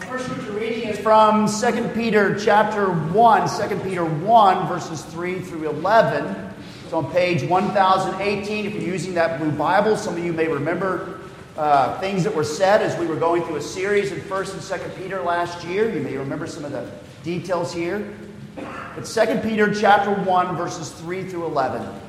[0.00, 5.68] First scripture reading is from 2 Peter chapter 1, 2 Peter 1, verses 3 through
[5.70, 6.52] 11.
[6.84, 8.66] It's on page 1018.
[8.66, 11.20] If you're using that blue Bible, some of you may remember
[11.56, 14.82] uh, things that were said as we were going through a series in 1st and
[14.82, 15.90] 2nd Peter last year.
[15.90, 16.90] You may remember some of the
[17.24, 18.14] details here.
[18.54, 22.00] But 2 Peter chapter 1, verses 3 through 11.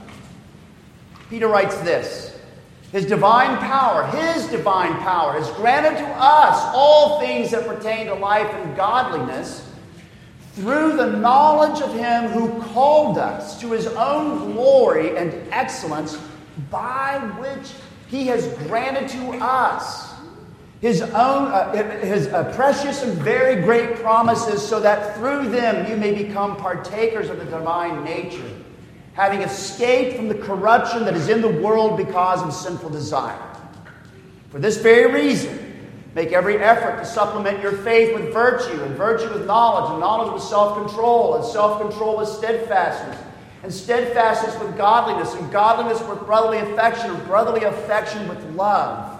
[1.29, 2.36] Peter writes this.
[2.91, 8.13] His divine power, His divine power, has granted to us all things that pertain to
[8.13, 9.69] life and godliness
[10.53, 16.17] through the knowledge of Him who called us to His own glory and excellence,
[16.71, 17.73] by which
[18.07, 20.13] He has granted to us
[20.79, 25.97] His own, uh, His uh, precious and very great promises, so that through them you
[25.97, 28.49] may become partakers of the divine nature
[29.17, 33.41] having escaped from the corruption that is in the world because of sinful desire.
[34.51, 39.33] For this very reason, make every effort to supplement your faith with virtue, and virtue
[39.33, 43.17] with knowledge, and knowledge with self control, and self control with steadfastness,
[43.63, 49.19] and steadfastness with godliness, and godliness with brotherly affection, and brotherly affection with love.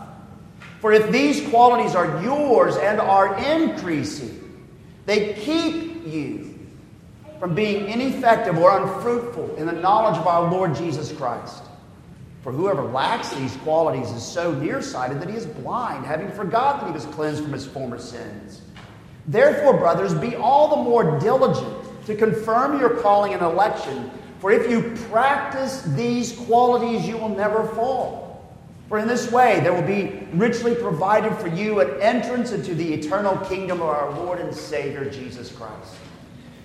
[0.79, 4.63] For if these qualities are yours and are increasing,
[5.07, 6.56] they keep you
[7.39, 11.63] from being ineffective or unfruitful in the knowledge of our Lord Jesus Christ.
[12.41, 16.87] For whoever lacks these qualities is so nearsighted that he is blind, having forgotten that
[16.87, 18.61] he was cleansed from his former sins.
[19.27, 24.69] Therefore, brothers, be all the more diligent to confirm your calling and election, for if
[24.71, 28.27] you practice these qualities, you will never fall.
[28.87, 32.93] For in this way, there will be richly provided for you an entrance into the
[32.93, 35.95] eternal kingdom of our Lord and Savior, Jesus Christ.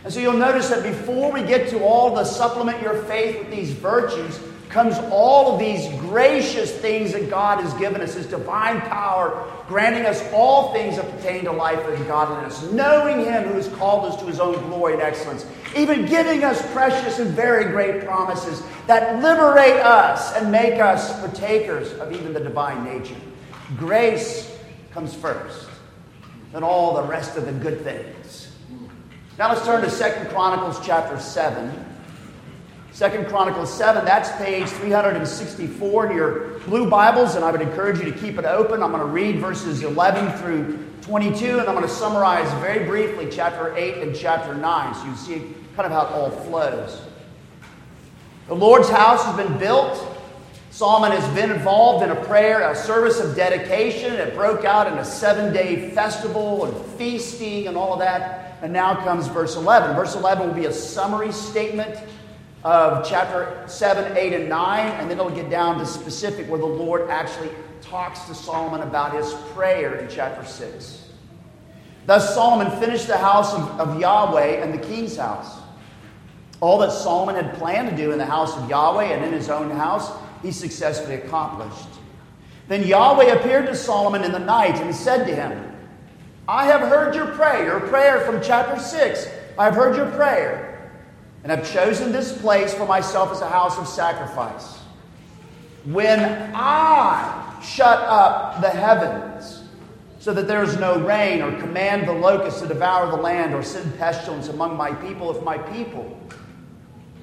[0.05, 3.51] And so you'll notice that before we get to all the supplement your faith with
[3.51, 4.41] these virtues,
[4.73, 10.07] comes all of these gracious things that God has given us, His divine power, granting
[10.07, 14.19] us all things that pertain to life and godliness, knowing Him who has called us
[14.21, 19.23] to His own glory and excellence, even giving us precious and very great promises that
[19.23, 23.21] liberate us and make us partakers of even the divine nature.
[23.77, 24.57] Grace
[24.93, 25.69] comes first,
[26.53, 28.52] then all the rest of the good things.
[29.39, 31.73] Now let's turn to Second Chronicles chapter 7.
[32.91, 38.05] Second Chronicles 7, that's page 364 in your blue Bibles, and I would encourage you
[38.05, 38.83] to keep it open.
[38.83, 43.27] I'm going to read verses 11 through 22, and I'm going to summarize very briefly
[43.31, 47.01] chapter 8 and chapter 9 so you see kind of how it all flows.
[48.49, 49.99] The Lord's house has been built.
[50.71, 54.13] Solomon has been involved in a prayer, a service of dedication.
[54.13, 58.52] It broke out in a seven day festival and feasting and all of that.
[58.63, 59.97] And now comes verse 11.
[59.97, 61.99] Verse 11 will be a summary statement
[62.63, 66.65] of chapter 7, 8, and 9, and then it'll get down to specific where the
[66.65, 71.09] Lord actually talks to Solomon about his prayer in chapter 6.
[72.07, 75.59] Thus, Solomon finished the house of, of Yahweh and the king's house.
[76.61, 79.51] All that Solomon had planned to do in the house of Yahweh and in his
[79.51, 81.89] own house, he successfully accomplished.
[82.69, 85.72] Then Yahweh appeared to Solomon in the night and said to him,
[86.49, 89.29] I have heard your prayer, your prayer from chapter 6.
[89.57, 90.91] I have heard your prayer,
[91.45, 94.79] and I've chosen this place for myself as a house of sacrifice.
[95.85, 96.21] When
[96.55, 99.63] I shut up the heavens
[100.19, 103.63] so that there is no rain, or command the locusts to devour the land, or
[103.63, 106.17] send pestilence among my people, if my people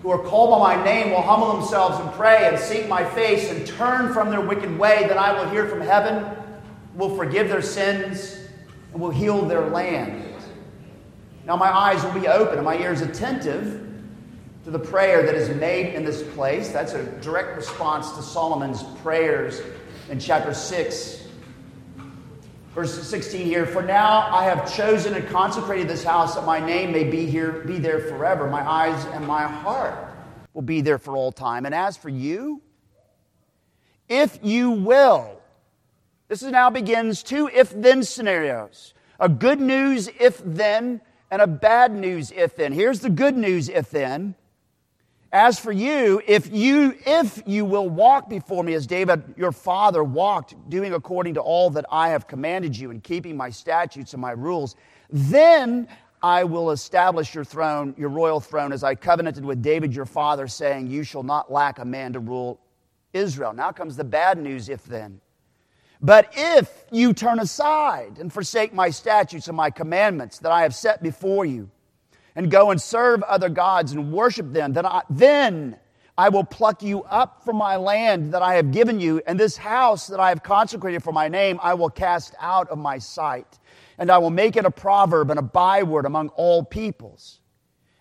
[0.01, 3.50] who are called by my name will humble themselves and pray and seek my face
[3.51, 6.25] and turn from their wicked way, then I will hear from heaven,
[6.96, 8.49] will forgive their sins
[8.92, 10.24] and will heal their land.
[11.46, 13.90] Now my eyes will be open and my ears attentive
[14.66, 16.70] to the prayer that is made in this place.
[16.70, 19.62] That's a direct response to Solomon's prayers
[20.10, 21.28] in chapter 6,
[22.76, 23.66] verse 16 here.
[23.66, 27.64] For now I have chosen and consecrated this house that my name may be here,
[27.66, 28.48] be there forever.
[28.48, 29.98] My eyes and my heart
[30.54, 31.66] will be there for all time.
[31.66, 32.62] And as for you,
[34.08, 35.39] if you will,
[36.30, 41.94] this now begins two if then scenarios a good news if then and a bad
[41.94, 42.72] news if then.
[42.72, 44.36] Here's the good news if then.
[45.31, 50.04] As for you, if you if you will walk before me as David your father
[50.04, 54.22] walked, doing according to all that I have commanded you and keeping my statutes and
[54.22, 54.75] my rules,
[55.12, 55.88] then
[56.24, 60.48] I will establish your throne, your royal throne, as I covenanted with David your father,
[60.48, 62.60] saying, You shall not lack a man to rule
[63.14, 63.54] Israel.
[63.54, 65.22] Now comes the bad news if then.
[66.01, 70.74] But if you turn aside and forsake my statutes and my commandments that I have
[70.74, 71.69] set before you,
[72.36, 75.78] and go and serve other gods and worship them, then I, then
[76.18, 79.57] I will pluck you up from my land that I have given you, and this
[79.57, 83.60] house that I have consecrated for my name, I will cast out of my sight.
[83.98, 87.42] And I will make it a proverb and a byword among all peoples.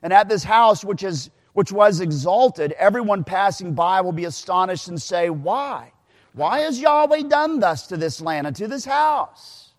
[0.03, 4.87] And at this house, which, is, which was exalted, everyone passing by will be astonished
[4.87, 5.93] and say, Why?
[6.39, 9.73] Why has Yahweh done thus to this land and to this house?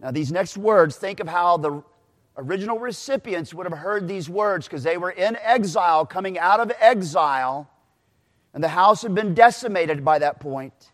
[0.00, 1.82] Now, these next words, think of how the
[2.38, 6.72] original recipients would have heard these words because they were in exile, coming out of
[6.80, 7.68] exile,
[8.54, 10.90] and the house had been decimated by that point.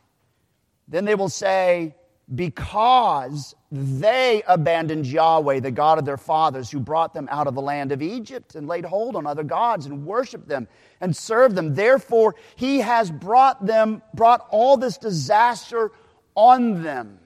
[0.88, 1.94] Then they will say,
[2.34, 7.62] Because they abandoned Yahweh, the God of their fathers, who brought them out of the
[7.62, 10.66] land of Egypt and laid hold on other gods and worshiped them
[11.04, 11.74] and served them.
[11.74, 15.92] Therefore, he has brought them, brought all this disaster
[16.34, 17.18] on them.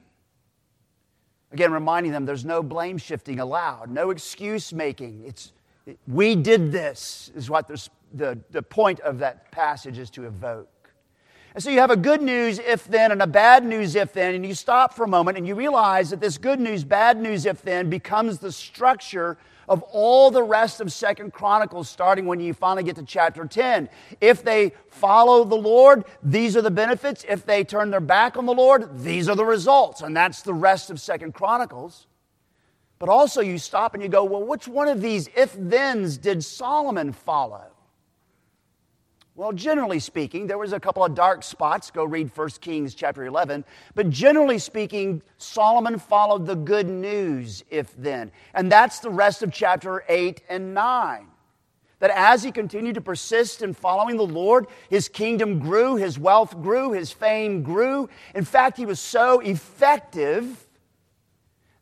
[1.52, 5.22] Again, reminding them there's no blame shifting allowed, no excuse making.
[5.25, 5.52] It's,
[6.08, 7.69] we did this, is what
[8.12, 10.90] the, the point of that passage is to evoke.
[11.54, 14.34] And so you have a good news if then and a bad news if then,
[14.34, 17.46] and you stop for a moment and you realize that this good news, bad news
[17.46, 19.38] if then becomes the structure
[19.69, 23.88] of all the rest of Second Chronicles, starting when you finally get to chapter 10.
[24.20, 27.25] If they follow the Lord, these are the benefits.
[27.29, 30.00] If they turn their back on the Lord, these are the results.
[30.00, 32.06] And that's the rest of Second Chronicles.
[32.99, 36.44] But also, you stop and you go, well, which one of these if thens did
[36.44, 37.67] Solomon follow?
[39.38, 41.93] Well, generally speaking, there was a couple of dark spots.
[41.93, 43.64] Go read 1 Kings chapter 11.
[43.94, 48.32] But generally speaking, Solomon followed the good news if then.
[48.52, 51.29] And that's the rest of chapter 8 and 9.
[52.00, 56.61] That as he continued to persist in following the Lord, his kingdom grew, his wealth
[56.61, 58.08] grew, his fame grew.
[58.34, 60.67] In fact, he was so effective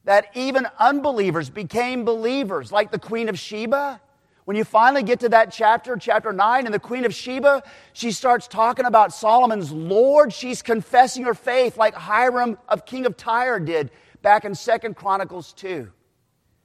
[0.05, 4.03] that even unbelievers became believers, like the Queen of Sheba
[4.47, 8.13] when you finally get to that chapter, chapter 9, and the Queen of Sheba, she
[8.13, 10.33] starts talking about Solomon's Lord.
[10.33, 13.91] She's confessing her faith like Hiram of King of Tyre did
[14.23, 15.91] back in Second Chronicles 2.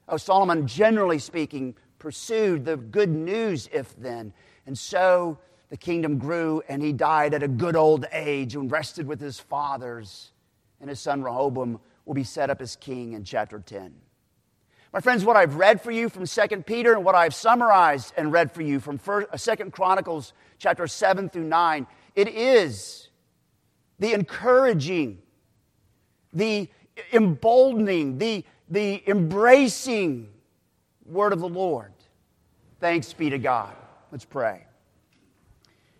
[0.08, 4.32] Oh, Solomon, generally speaking, pursued the good news if then.
[4.64, 5.38] And so
[5.68, 9.40] the kingdom grew, and he died at a good old age and rested with his
[9.40, 10.30] fathers.
[10.80, 13.92] And his son Rehoboam will be set up as king in chapter 10.
[14.92, 18.30] My friends, what I've read for you from 2 Peter and what I've summarized and
[18.30, 23.08] read for you from 2 uh, Chronicles chapter 7 through 9, it is
[23.98, 25.22] the encouraging,
[26.34, 26.68] the
[27.10, 30.28] emboldening, the, the embracing
[31.06, 31.94] word of the Lord.
[32.78, 33.74] Thanks be to God.
[34.10, 34.66] Let's pray.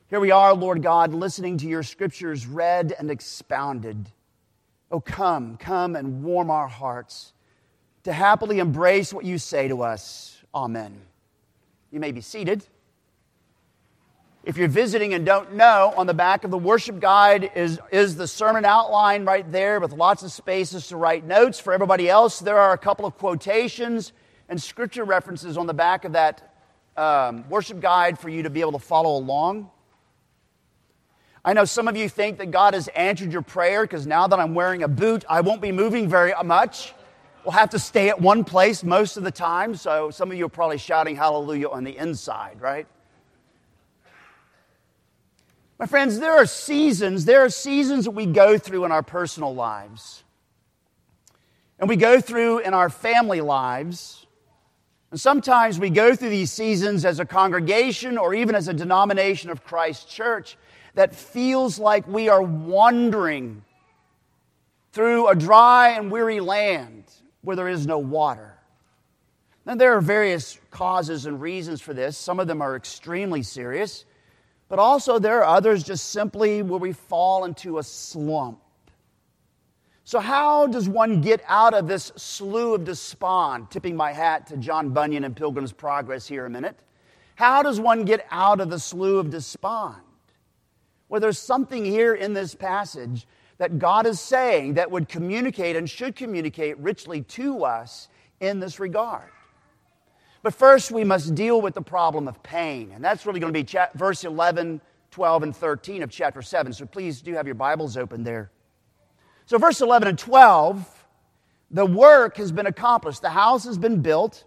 [0.08, 4.10] Here we are, Lord God, listening to your scriptures read and expounded.
[4.90, 7.32] Oh, come, come and warm our hearts
[8.04, 10.40] to happily embrace what you say to us.
[10.54, 11.00] Amen.
[11.90, 12.64] You may be seated.
[14.44, 18.16] If you're visiting and don't know, on the back of the worship guide is, is
[18.16, 21.60] the sermon outline right there with lots of spaces to write notes.
[21.60, 24.12] For everybody else, there are a couple of quotations
[24.48, 26.56] and scripture references on the back of that
[26.96, 29.70] um, worship guide for you to be able to follow along.
[31.44, 34.40] I know some of you think that God has answered your prayer because now that
[34.40, 36.94] I'm wearing a boot, I won't be moving very much
[37.44, 39.74] will have to stay at one place most of the time.
[39.74, 42.86] So some of you are probably shouting hallelujah on the inside, right?
[45.78, 49.54] My friends, there are seasons, there are seasons that we go through in our personal
[49.54, 50.22] lives.
[51.80, 54.24] And we go through in our family lives.
[55.10, 59.50] And sometimes we go through these seasons as a congregation or even as a denomination
[59.50, 60.56] of Christ Church
[60.94, 63.64] that feels like we are wandering
[64.92, 67.11] through a dry and weary land
[67.42, 68.58] where there is no water.
[69.64, 72.16] Now, there are various causes and reasons for this.
[72.16, 74.04] Some of them are extremely serious,
[74.68, 78.60] but also there are others just simply where we fall into a slump.
[80.04, 83.70] So, how does one get out of this slough of despond?
[83.70, 86.76] Tipping my hat to John Bunyan and Pilgrim's Progress here a minute.
[87.36, 90.02] How does one get out of the slough of despond?
[91.08, 93.26] Well, there's something here in this passage
[93.62, 98.08] that God is saying that would communicate and should communicate richly to us
[98.40, 99.30] in this regard.
[100.42, 102.90] But first, we must deal with the problem of pain.
[102.92, 104.80] And that's really going to be cha- verse 11,
[105.12, 106.72] 12, and 13 of chapter 7.
[106.72, 108.50] So please do have your Bibles open there.
[109.46, 111.06] So, verse 11 and 12,
[111.70, 114.42] the work has been accomplished, the house has been built.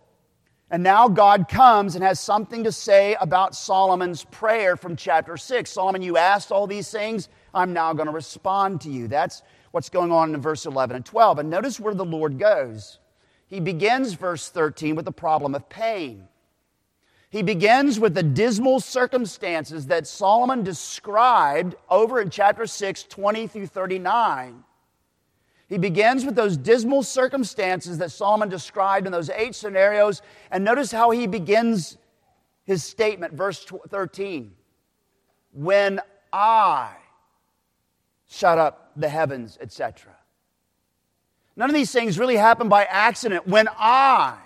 [0.72, 5.70] And now God comes and has something to say about Solomon's prayer from chapter 6.
[5.70, 7.30] Solomon, you asked all these things.
[7.56, 9.08] I'm now going to respond to you.
[9.08, 11.40] That's what's going on in verse 11 and 12.
[11.40, 13.00] And notice where the Lord goes.
[13.48, 16.28] He begins verse 13 with the problem of pain.
[17.30, 23.68] He begins with the dismal circumstances that Solomon described over in chapter 6, 20 through
[23.68, 24.64] 39.
[25.68, 30.22] He begins with those dismal circumstances that Solomon described in those eight scenarios.
[30.52, 31.98] And notice how he begins
[32.66, 34.54] his statement, verse 13.
[35.52, 36.92] When I
[38.36, 40.12] shut up the heavens, etc.
[41.56, 43.48] None of these things really happen by accident.
[43.48, 44.38] When I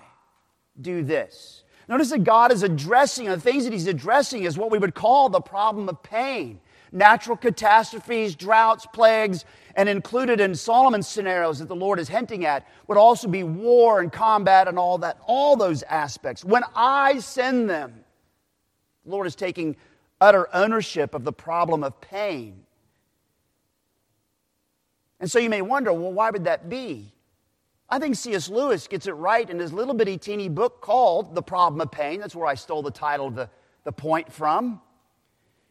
[0.80, 1.64] do this.
[1.88, 5.28] Notice that God is addressing, the things that He's addressing is what we would call
[5.28, 6.60] the problem of pain
[6.92, 9.44] natural catastrophes, droughts, plagues,
[9.76, 14.00] and included in Solomon's scenarios that the Lord is hinting at would also be war
[14.00, 16.44] and combat and all that, all those aspects.
[16.44, 17.94] When I send them,
[19.04, 19.76] the Lord is taking
[20.20, 22.64] utter ownership of the problem of pain.
[25.20, 27.12] And so you may wonder, well, why would that be?
[27.88, 28.48] I think C.S.
[28.48, 32.20] Lewis gets it right in his little bitty teeny book called The Problem of Pain.
[32.20, 33.50] That's where I stole the title of the,
[33.84, 34.80] the point from.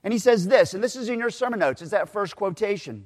[0.03, 3.05] And he says this, and this is in your sermon notes, is that first quotation.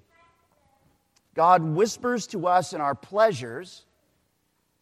[1.33, 3.85] God whispers to us in our pleasures,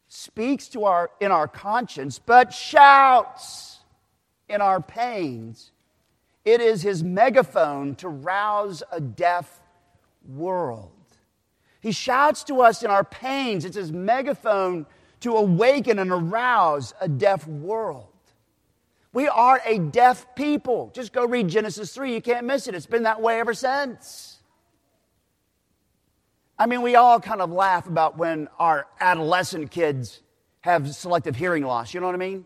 [0.07, 3.79] speaks to our in our conscience, but shouts
[4.49, 5.71] in our pains.
[6.43, 9.61] It is his megaphone to rouse a deaf
[10.27, 10.91] world.
[11.81, 13.65] He shouts to us in our pains.
[13.65, 14.85] It's his megaphone
[15.21, 18.07] to awaken and arouse a deaf world.
[19.13, 20.91] We are a deaf people.
[20.93, 22.13] Just go read Genesis 3.
[22.13, 22.75] You can't miss it.
[22.75, 24.37] It's been that way ever since.
[26.57, 30.21] I mean, we all kind of laugh about when our adolescent kids
[30.61, 31.93] have selective hearing loss.
[31.93, 32.45] You know what I mean?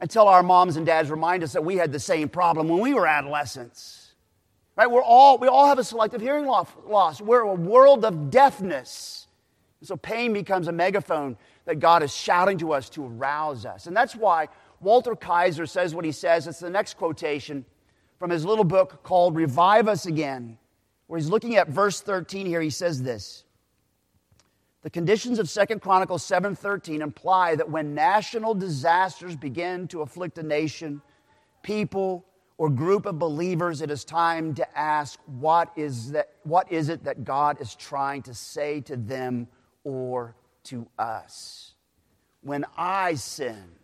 [0.00, 2.92] Until our moms and dads remind us that we had the same problem when we
[2.92, 4.05] were adolescents.
[4.76, 4.90] Right?
[4.90, 7.20] We're all, we all have a selective hearing loss.
[7.20, 9.26] We're a world of deafness.
[9.80, 13.86] And so pain becomes a megaphone that God is shouting to us to arouse us.
[13.86, 14.48] And that's why
[14.80, 16.46] Walter Kaiser says what he says.
[16.46, 17.64] It's the next quotation
[18.18, 20.58] from his little book called Revive Us Again,
[21.06, 22.60] where he's looking at verse 13 here.
[22.60, 23.44] He says this.
[24.82, 30.42] The conditions of 2 Chronicles 7:13 imply that when national disasters begin to afflict a
[30.42, 31.02] nation,
[31.62, 32.24] people,
[32.58, 37.04] or group of believers, it is time to ask what is, that, what is it
[37.04, 39.46] that God is trying to say to them
[39.84, 40.34] or
[40.64, 41.74] to us?
[42.40, 43.76] When I sinned,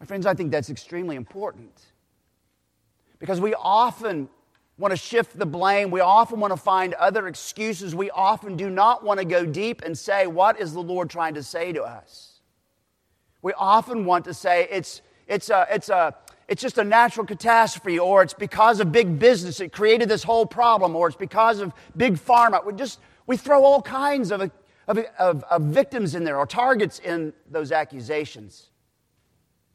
[0.00, 1.82] my friends, I think that's extremely important
[3.18, 4.28] because we often
[4.76, 5.90] want to shift the blame.
[5.90, 7.94] We often want to find other excuses.
[7.94, 11.34] We often do not want to go deep and say, What is the Lord trying
[11.34, 12.40] to say to us?
[13.40, 16.14] We often want to say, It's, it's, a, it's, a,
[16.48, 20.46] it's just a natural catastrophe, or it's because of big business it created this whole
[20.46, 22.64] problem, or it's because of big pharma.
[22.64, 24.50] We just we throw all kinds of,
[24.86, 28.68] of, of, of victims in there or targets in those accusations.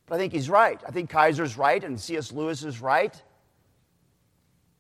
[0.06, 0.80] But I think he's right.
[0.88, 2.32] I think Kaiser's right and C.S.
[2.32, 3.20] Lewis is right.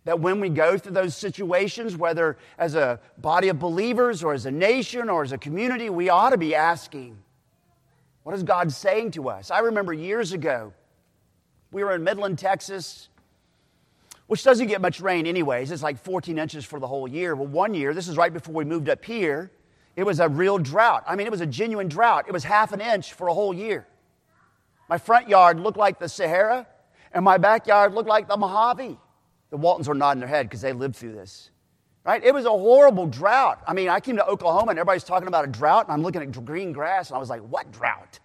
[0.06, 4.46] That when we go through those situations, whether as a body of believers or as
[4.46, 7.18] a nation or as a community, we ought to be asking,
[8.24, 9.52] what is God saying to us?
[9.52, 10.74] I remember years ago,
[11.72, 13.10] we were in Midland, Texas,
[14.28, 15.72] which doesn't get much rain, anyways.
[15.72, 17.36] It's like 14 inches for the whole year.
[17.36, 19.52] Well, one year, this is right before we moved up here,
[19.96, 21.04] it was a real drought.
[21.08, 22.26] I mean, it was a genuine drought.
[22.28, 23.88] It was half an inch for a whole year.
[24.88, 26.68] My front yard looked like the Sahara,
[27.14, 28.98] and my backyard looked like the Mojave.
[29.50, 31.50] The Waltons were nodding their head because they lived through this.
[32.06, 32.24] Right?
[32.24, 33.62] It was a horrible drought.
[33.68, 36.22] I mean, I came to Oklahoma and everybody's talking about a drought, and I'm looking
[36.22, 38.20] at green grass, and I was like, what drought?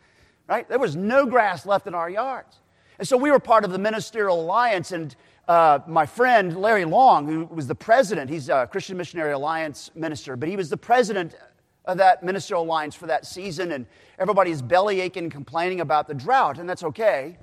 [0.48, 0.68] Right?
[0.68, 2.60] There was no grass left in our yards.
[3.04, 5.14] And so we were part of the Ministerial Alliance, and
[5.46, 10.38] uh, my friend Larry Long, who was the president, he's a Christian Missionary Alliance minister,
[10.38, 11.34] but he was the president
[11.84, 13.84] of that Ministerial Alliance for that season, and
[14.18, 17.37] everybody's belly aching, complaining about the drought, and that's okay.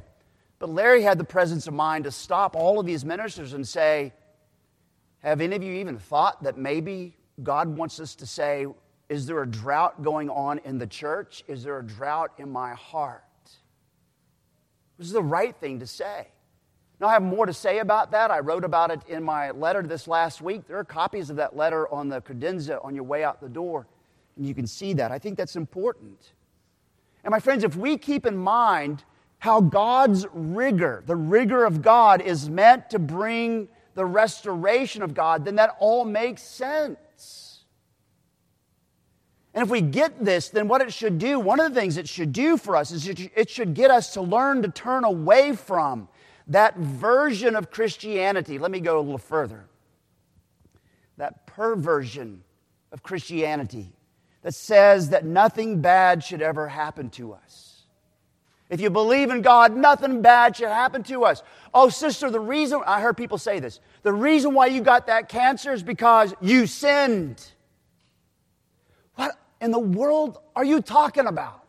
[0.57, 4.13] But Larry had the presence of mind to stop all of these ministers and say,
[5.19, 8.65] Have any of you even thought that maybe God wants us to say,
[9.09, 11.43] Is there a drought going on in the church?
[11.47, 13.23] Is there a drought in my heart?
[15.01, 16.27] This is the right thing to say.
[16.99, 18.29] Now, I have more to say about that.
[18.29, 20.67] I wrote about it in my letter this last week.
[20.67, 23.87] There are copies of that letter on the credenza on your way out the door,
[24.37, 25.11] and you can see that.
[25.11, 26.33] I think that's important.
[27.23, 29.03] And, my friends, if we keep in mind
[29.39, 35.45] how God's rigor, the rigor of God, is meant to bring the restoration of God,
[35.45, 37.50] then that all makes sense.
[39.53, 42.07] And if we get this, then what it should do, one of the things it
[42.07, 46.07] should do for us is it should get us to learn to turn away from
[46.47, 48.57] that version of Christianity.
[48.57, 49.65] Let me go a little further.
[51.17, 52.43] That perversion
[52.91, 53.91] of Christianity
[54.41, 57.83] that says that nothing bad should ever happen to us
[58.71, 61.43] If you believe in God, nothing bad should happen to us.
[61.73, 65.27] Oh, sister, the reason, I heard people say this, the reason why you got that
[65.27, 67.45] cancer is because you sinned.
[69.61, 71.61] In the world are you talking about?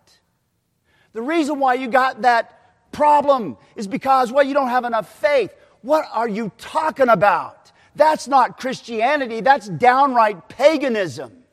[1.13, 5.55] The reason why you got that problem is because, well, you don't have enough faith.
[5.83, 7.71] What are you talking about?
[7.95, 11.45] That's not Christianity, that's downright paganism.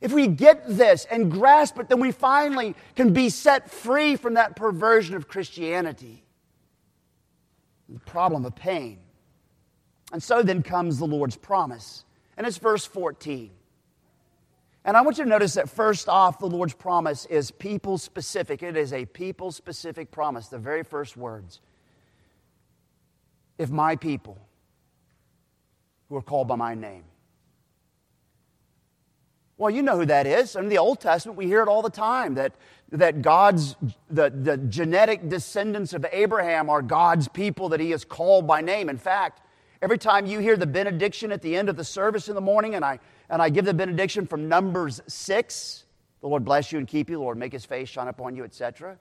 [0.00, 4.34] If we get this and grasp it, then we finally can be set free from
[4.34, 6.22] that perversion of Christianity.
[7.88, 8.98] The problem of pain.
[10.12, 12.04] And so then comes the Lord's promise.
[12.36, 13.50] And it's verse 14.
[14.84, 18.62] And I want you to notice that first off, the Lord's promise is people specific.
[18.62, 21.60] It is a people specific promise, the very first words.
[23.56, 24.36] If my people,
[26.08, 27.04] who are called by my name,
[29.56, 30.56] well, you know who that is.
[30.56, 32.52] In the Old Testament, we hear it all the time that,
[32.90, 33.76] that God's,
[34.10, 38.88] the, the genetic descendants of Abraham are God's people that he has called by name.
[38.88, 39.40] In fact,
[39.80, 42.74] every time you hear the benediction at the end of the service in the morning,
[42.74, 42.98] and I,
[43.30, 45.84] and I give the benediction from Numbers 6,
[46.20, 48.44] the Lord bless you and keep you, the Lord make his face shine upon you,
[48.44, 48.98] etc.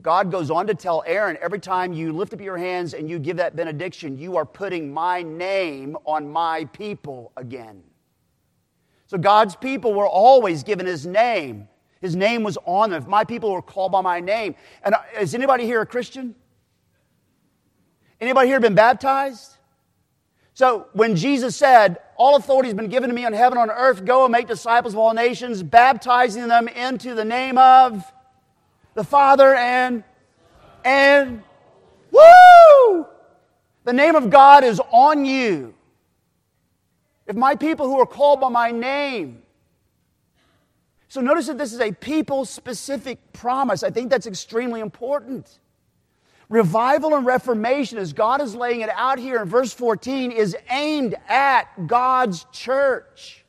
[0.00, 3.18] God goes on to tell Aaron every time you lift up your hands and you
[3.18, 7.82] give that benediction, you are putting my name on my people again.
[9.06, 11.68] So God's people were always given his name.
[12.00, 13.02] His name was on them.
[13.02, 14.56] If my people were called by my name.
[14.82, 16.34] And uh, is anybody here a Christian?
[18.20, 19.56] Anybody here been baptized?
[20.62, 23.76] So when Jesus said, All authority has been given to me on heaven and on
[23.76, 28.04] earth, go and make disciples of all nations, baptizing them into the name of
[28.94, 30.04] the Father and
[30.84, 31.42] and
[32.12, 33.06] woo!
[33.82, 35.74] The name of God is on you.
[37.26, 39.42] If my people who are called by my name.
[41.08, 43.82] So notice that this is a people specific promise.
[43.82, 45.58] I think that's extremely important.
[46.52, 51.14] Revival and reformation, as God is laying it out here in verse 14, is aimed
[51.26, 53.42] at God's church.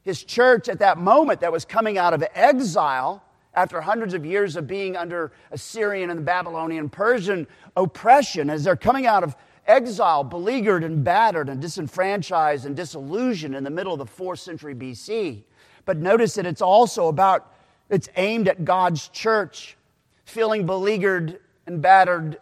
[0.00, 4.56] His church at that moment that was coming out of exile after hundreds of years
[4.56, 10.82] of being under Assyrian and Babylonian, Persian oppression, as they're coming out of exile, beleaguered
[10.82, 15.42] and battered and disenfranchised and disillusioned in the middle of the fourth century BC.
[15.84, 17.52] But notice that it's also about,
[17.90, 19.76] it's aimed at God's church,
[20.24, 21.38] feeling beleaguered
[21.70, 22.36] and battered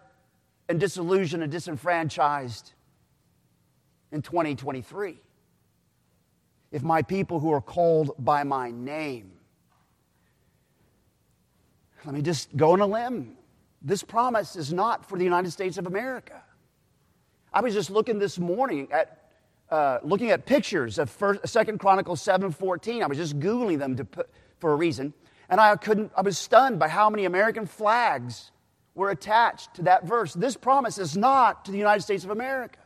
[0.70, 2.72] and disillusioned and disenfranchised
[4.10, 5.18] in 2023.
[6.72, 9.32] If my people who are called by my name,
[12.06, 13.36] let me just go on a limb.
[13.82, 16.42] This promise is not for the United States of America.
[17.52, 19.14] I was just looking this morning at
[19.70, 23.02] uh, looking at pictures of First, Second Chronicles seven fourteen.
[23.02, 25.12] I was just googling them put, for a reason,
[25.50, 26.12] and I couldn't.
[26.16, 28.52] I was stunned by how many American flags
[28.98, 30.34] were attached to that verse.
[30.34, 32.80] This promise is not to the United States of America.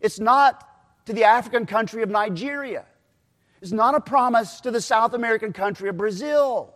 [0.00, 0.66] It's not
[1.04, 2.86] to the African country of Nigeria.
[3.60, 6.74] It's not a promise to the South American country of Brazil.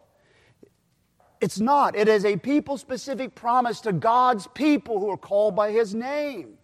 [1.41, 1.97] It's not.
[1.97, 6.59] It is a people specific promise to God's people who are called by His name.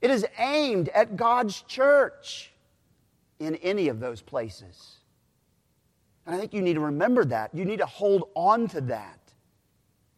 [0.00, 2.52] It is aimed at God's church
[3.40, 4.98] in any of those places.
[6.24, 7.52] And I think you need to remember that.
[7.54, 9.25] You need to hold on to that.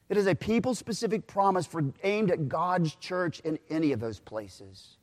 [0.08, 4.20] It is a people specific promise for, aimed at God's church in any of those
[4.20, 4.96] places.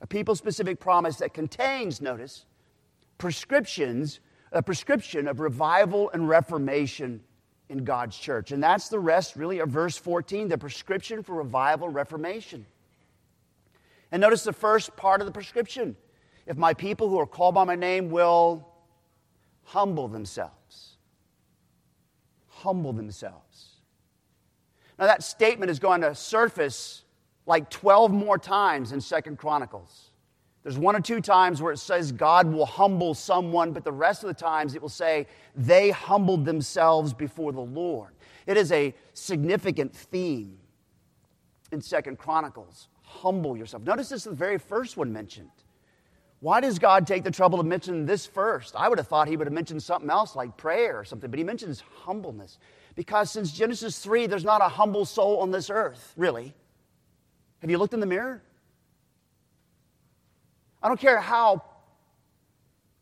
[0.00, 2.44] A people specific promise that contains, notice,
[3.16, 4.20] prescriptions,
[4.52, 7.22] a prescription of revival and reformation
[7.68, 8.52] in God's church.
[8.52, 12.66] And that's the rest, really, of verse 14 the prescription for revival reformation.
[14.12, 15.96] And notice the first part of the prescription.
[16.46, 18.68] If my people who are called by my name will
[19.64, 20.96] humble themselves.
[22.48, 23.75] Humble themselves.
[24.98, 27.04] Now that statement is going to surface
[27.46, 30.10] like 12 more times in Second Chronicles.
[30.62, 34.24] There's one or two times where it says God will humble someone, but the rest
[34.24, 38.14] of the times it will say they humbled themselves before the Lord.
[38.46, 40.58] It is a significant theme
[41.70, 43.82] in Second Chronicles humble yourself.
[43.82, 45.50] Notice this is the very first one mentioned.
[46.40, 48.76] Why does God take the trouble to mention this first?
[48.76, 51.38] I would have thought he would have mentioned something else like prayer or something, but
[51.38, 52.58] he mentions humbleness.
[52.96, 56.54] Because since Genesis 3, there's not a humble soul on this earth, really.
[57.60, 58.42] Have you looked in the mirror?
[60.82, 61.62] I don't care how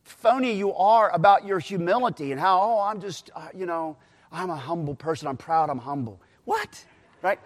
[0.03, 3.97] phony you are about your humility and how, oh, I'm just, uh, you know,
[4.33, 5.29] I'm a humble person.
[5.29, 5.71] I'm proud.
[5.71, 6.21] I'm humble.
[6.45, 6.85] What?
[7.23, 7.39] Right?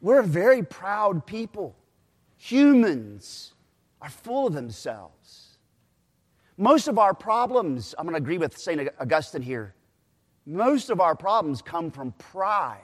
[0.00, 1.76] We're very proud people.
[2.36, 3.54] Humans
[4.00, 5.58] are full of themselves.
[6.56, 8.88] Most of our problems, I'm going to agree with St.
[9.00, 9.74] Augustine here,
[10.44, 12.78] Most of our problems come from pride,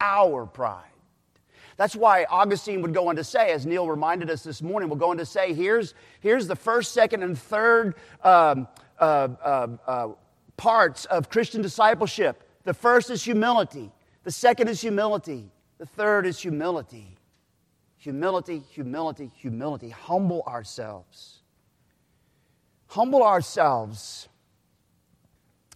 [0.00, 0.84] our pride.
[1.76, 4.98] That's why Augustine would go on to say, as Neil reminded us this morning, we'll
[4.98, 8.68] go on to say, here's, here's the first, second, and third um,
[8.98, 10.08] uh, uh, uh,
[10.58, 12.42] parts of Christian discipleship.
[12.64, 13.90] The first is humility,
[14.24, 17.16] the second is humility, the third is humility.
[18.00, 19.90] Humility, humility, humility.
[19.90, 21.40] Humble ourselves.
[22.86, 24.29] Humble ourselves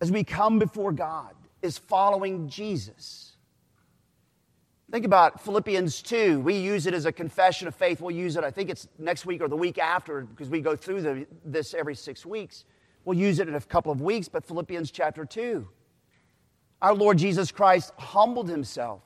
[0.04, 3.36] as we come before God is following Jesus.
[4.90, 6.40] Think about Philippians 2.
[6.40, 8.02] We use it as a confession of faith.
[8.02, 10.76] We'll use it, I think it's next week or the week after, because we go
[10.76, 12.66] through the, this every six weeks.
[13.06, 15.66] We'll use it in a couple of weeks, but Philippians chapter 2.
[16.82, 19.00] Our Lord Jesus Christ humbled himself,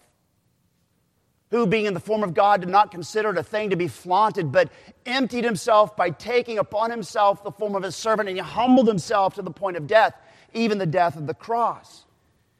[1.52, 3.86] who, being in the form of God, did not consider it a thing to be
[3.86, 4.68] flaunted, but
[5.06, 9.34] emptied himself by taking upon himself the form of a servant, and he humbled himself
[9.34, 10.14] to the point of death,
[10.54, 12.04] even the death of the cross.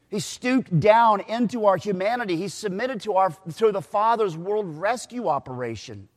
[0.09, 2.35] He stooped down into our humanity.
[2.35, 6.07] He submitted to, our, to the Father's world rescue operation.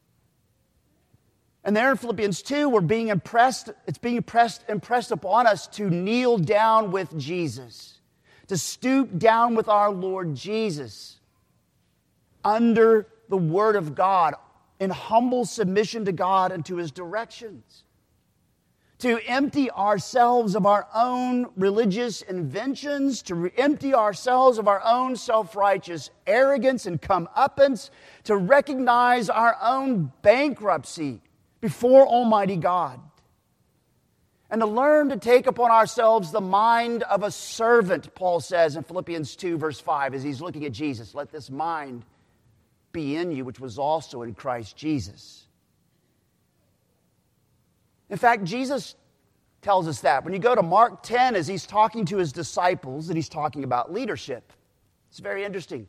[1.65, 5.89] And there in Philippians 2, we're being impressed, it's being impressed, impressed upon us to
[5.91, 8.01] kneel down with Jesus,
[8.49, 11.21] to stoop down with our Lord Jesus
[12.45, 14.35] under the Word of God
[14.81, 17.85] in humble submission to God and to His directions
[19.03, 25.57] to empty ourselves of our own religious inventions, to empty ourselves of our own self
[25.57, 27.91] righteous arrogance and comeuppance,
[28.23, 31.21] to recognize our own bankruptcy
[31.61, 33.01] before Almighty God,
[34.49, 38.85] and to learn to take upon ourselves the mind of a servant, Paul says in
[38.85, 41.13] Philippians 2, verse 5, as he's looking at Jesus.
[41.13, 42.05] Let this mind
[42.93, 45.49] be in you, which was also in Christ Jesus.
[48.13, 48.95] In fact, Jesus
[49.63, 50.23] tells us that.
[50.23, 53.65] When you go to Mark 10, as he's talking to his disciples, and he's talking
[53.65, 54.53] about leadership,
[55.09, 55.89] it's very interesting.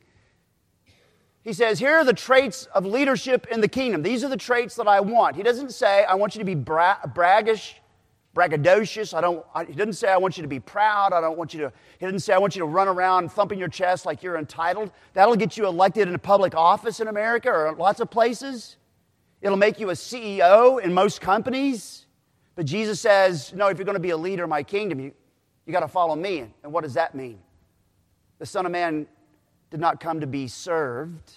[1.42, 4.02] He says, Here are the traits of leadership in the kingdom.
[4.02, 5.36] These are the traits that I want.
[5.36, 7.76] He doesn't say, I want you to be bra- braggish,
[8.34, 9.12] braggadocious.
[9.12, 11.12] I don't, I, he doesn't say, I want you to be proud.
[11.12, 13.58] I don't want you to, he doesn't say, I want you to run around thumping
[13.58, 14.92] your chest like you're entitled.
[15.12, 18.76] That'll get you elected in a public office in America or lots of places.
[19.42, 22.03] It'll make you a CEO in most companies.
[22.54, 25.12] But Jesus says, no, if you're going to be a leader in my kingdom, you,
[25.66, 26.46] you got to follow me.
[26.62, 27.38] And what does that mean?
[28.38, 29.06] The Son of Man
[29.70, 31.32] did not come to be served,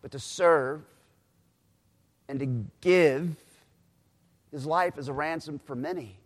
[0.00, 0.82] but to serve
[2.28, 2.46] and to
[2.80, 3.36] give
[4.50, 6.18] his life as a ransom for many.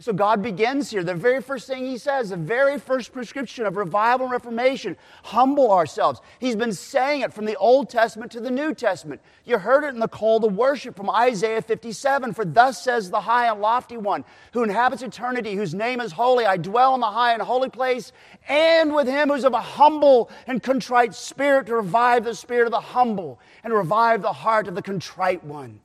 [0.00, 1.02] So God begins here.
[1.02, 5.72] The very first thing he says, the very first prescription of revival and reformation, humble
[5.72, 6.20] ourselves.
[6.38, 9.20] He's been saying it from the Old Testament to the New Testament.
[9.44, 12.32] You heard it in the call to worship from Isaiah 57.
[12.32, 16.46] For thus says the high and lofty one, who inhabits eternity, whose name is holy.
[16.46, 18.12] I dwell in the high and holy place,
[18.48, 22.72] and with him who's of a humble and contrite spirit to revive the spirit of
[22.72, 25.80] the humble and revive the heart of the contrite one.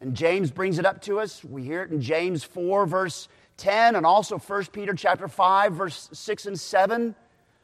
[0.00, 1.44] And James brings it up to us.
[1.44, 6.08] We hear it in James 4, verse 10, and also 1 Peter chapter 5, verse
[6.12, 7.14] 6 and 7.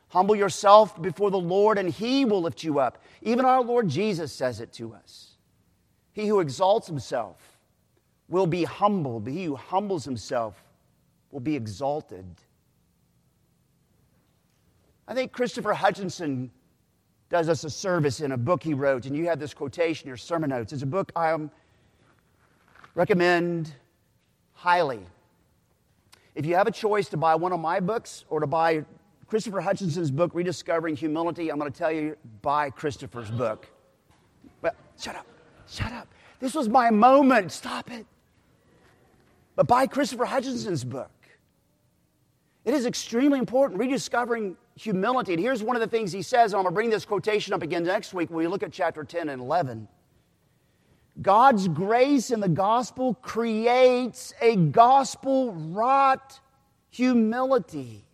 [0.09, 3.03] Humble yourself before the Lord, and he will lift you up.
[3.22, 5.37] Even our Lord Jesus says it to us.
[6.12, 7.59] He who exalts himself
[8.29, 10.62] will be humbled, but he who humbles himself
[11.31, 12.25] will be exalted.
[15.09, 16.51] I think Christopher Hutchinson
[17.29, 20.09] does us a service in a book he wrote, and you have this quotation in
[20.09, 20.72] your sermon notes.
[20.72, 21.51] It's a book I am
[22.96, 23.72] recommend
[24.54, 25.00] highly.
[26.35, 28.85] If you have a choice to buy one of my books or to buy
[29.28, 33.68] Christopher Hutchinson's book, Rediscovering Humility, I'm going to tell you buy Christopher's book.
[34.61, 35.26] But shut up,
[35.68, 36.09] shut up.
[36.40, 37.52] This was my moment.
[37.52, 38.06] Stop it.
[39.54, 41.11] But buy Christopher Hutchinson's book.
[42.64, 45.35] It is extremely important, rediscovering humility.
[45.35, 47.52] And here's one of the things he says, and I'm going to bring this quotation
[47.54, 49.87] up again next week when we look at chapter 10 and 11.
[51.20, 56.40] God's grace in the gospel creates a gospel wrought
[56.90, 58.05] humility,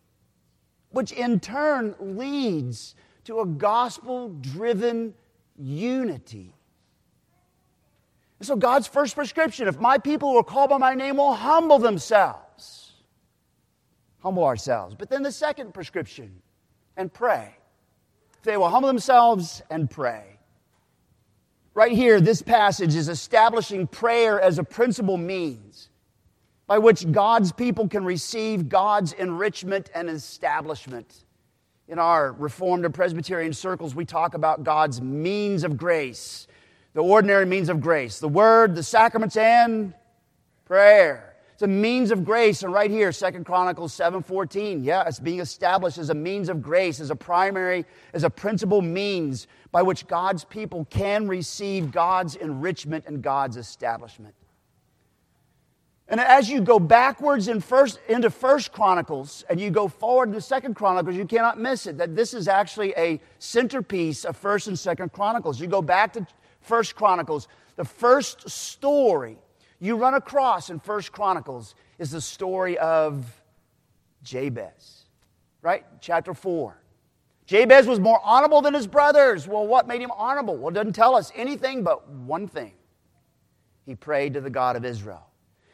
[0.90, 5.14] which in turn leads to a gospel driven
[5.58, 6.54] unity.
[8.38, 11.34] And so, God's first prescription if my people who are called by my name will
[11.34, 12.92] humble themselves,
[14.20, 14.96] humble ourselves.
[14.98, 16.42] But then the second prescription,
[16.96, 17.56] and pray.
[18.42, 20.31] They will humble themselves and pray.
[21.74, 25.88] Right here, this passage is establishing prayer as a principal means
[26.66, 31.24] by which God's people can receive God's enrichment and establishment.
[31.88, 36.46] In our Reformed and Presbyterian circles, we talk about God's means of grace,
[36.92, 39.94] the ordinary means of grace, the Word, the sacraments, and
[40.66, 41.31] prayer.
[41.52, 42.62] It's a means of grace.
[42.62, 44.82] And right here, Second Chronicles 7:14.
[44.82, 48.82] Yeah, it's being established as a means of grace, as a primary, as a principal
[48.82, 54.34] means by which God's people can receive God's enrichment and God's establishment.
[56.08, 60.40] And as you go backwards in first, into First Chronicles and you go forward into
[60.40, 61.96] Second Chronicles, you cannot miss it.
[61.98, 65.60] That this is actually a centerpiece of First and Second Chronicles.
[65.60, 66.26] You go back to
[66.60, 69.38] First Chronicles, the first story
[69.82, 73.26] you run across in First Chronicles is the story of
[74.22, 75.06] Jabez,
[75.60, 75.84] right?
[76.00, 76.80] Chapter 4.
[77.46, 79.48] Jabez was more honorable than his brothers.
[79.48, 80.56] Well, what made him honorable?
[80.56, 82.74] Well, it doesn't tell us anything but one thing.
[83.84, 85.26] He prayed to the God of Israel.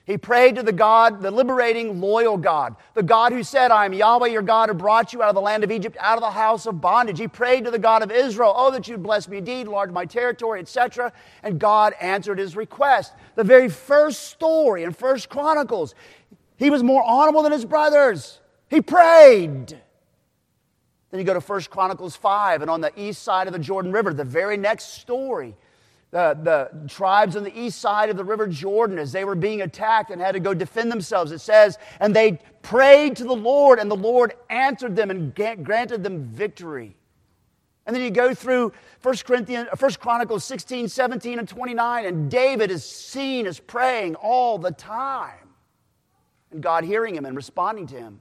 [0.08, 3.92] He prayed to the God, the liberating, loyal God, the God who said, I am
[3.92, 6.30] Yahweh your God who brought you out of the land of Egypt, out of the
[6.30, 7.18] house of bondage.
[7.18, 10.06] He prayed to the God of Israel, Oh, that you'd bless me indeed, enlarge my
[10.06, 11.12] territory, etc.
[11.42, 13.12] And God answered his request.
[13.34, 15.94] The very first story in First Chronicles,
[16.56, 18.40] he was more honorable than his brothers.
[18.70, 19.78] He prayed.
[21.10, 23.92] Then you go to First Chronicles 5, and on the east side of the Jordan
[23.92, 25.54] River, the very next story,
[26.10, 29.60] the, the tribes on the east side of the river Jordan as they were being
[29.62, 31.32] attacked and had to go defend themselves.
[31.32, 36.02] It says, and they prayed to the Lord, and the Lord answered them and granted
[36.02, 36.96] them victory.
[37.86, 42.30] And then you go through 1 Corinthians, uh, 1 Chronicles 16, 17, and 29, and
[42.30, 45.48] David is seen as praying all the time.
[46.50, 48.20] And God hearing him and responding to him.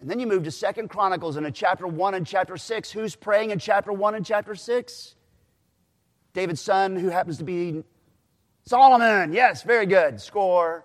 [0.00, 2.90] And then you move to Second Chronicles and in chapter 1 and chapter 6.
[2.90, 5.14] Who's praying in chapter 1 and chapter 6?
[6.34, 7.84] David's son, who happens to be
[8.64, 9.32] Solomon.
[9.32, 10.20] Yes, very good.
[10.20, 10.84] Score.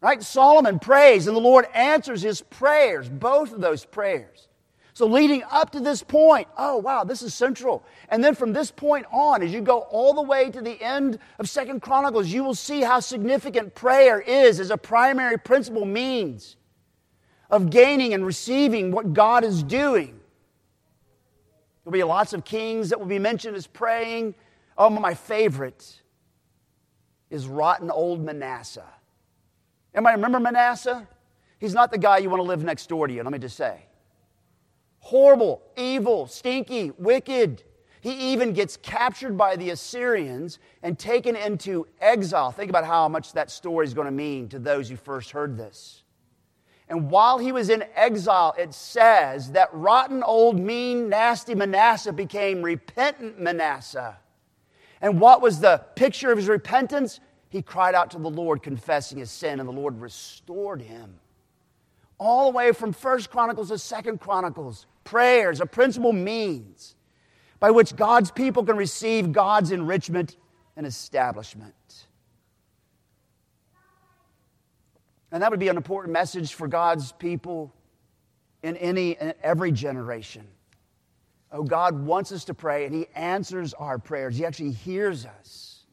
[0.00, 0.22] Right?
[0.22, 4.48] Solomon prays, and the Lord answers his prayers, both of those prayers.
[4.92, 7.84] So, leading up to this point, oh, wow, this is central.
[8.10, 11.18] And then from this point on, as you go all the way to the end
[11.40, 16.56] of Second Chronicles, you will see how significant prayer is as a primary principal means
[17.50, 20.20] of gaining and receiving what God is doing.
[21.84, 24.34] There'll be lots of kings that will be mentioned as praying.
[24.78, 26.00] Oh, my favorite
[27.30, 28.88] is rotten old Manasseh.
[29.94, 31.06] Anybody remember Manasseh?
[31.58, 33.56] He's not the guy you want to live next door to you, let me just
[33.56, 33.86] say.
[34.98, 37.62] Horrible, evil, stinky, wicked.
[38.00, 42.50] He even gets captured by the Assyrians and taken into exile.
[42.50, 45.56] Think about how much that story is going to mean to those who first heard
[45.56, 46.03] this.
[46.88, 52.62] And while he was in exile, it says that rotten, old, mean, nasty Manasseh became
[52.62, 54.18] repentant Manasseh.
[55.00, 57.20] And what was the picture of his repentance?
[57.48, 61.20] He cried out to the Lord, confessing his sin, and the Lord restored him.
[62.18, 66.96] All the way from First Chronicles to Second Chronicles, prayers, a principal means
[67.60, 70.36] by which God's people can receive God's enrichment
[70.76, 72.03] and establishment.
[75.34, 77.74] And that would be an important message for God's people
[78.62, 80.46] in any and every generation.
[81.50, 84.36] Oh, God wants us to pray, and He answers our prayers.
[84.36, 85.86] He actually hears us.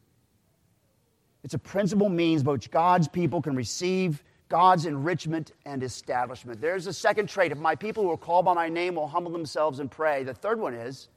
[1.43, 6.62] It's a principal means by which God's people can receive God's enrichment and establishment.
[6.62, 7.51] There's a second trait.
[7.51, 10.36] If my people who are called by my name will humble themselves and pray, the
[10.36, 11.08] third one is,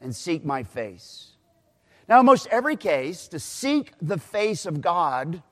[0.00, 1.32] and seek my face.
[2.08, 5.42] Now, in most every case, to seek the face of God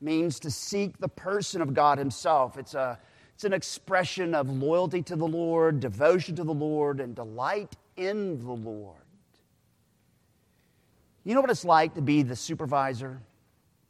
[0.00, 2.56] means to seek the person of God Himself.
[2.56, 2.98] It's, a,
[3.34, 8.38] it's an expression of loyalty to the Lord, devotion to the Lord, and delight in
[8.38, 8.96] the Lord.
[11.24, 13.20] You know what it's like to be the supervisor,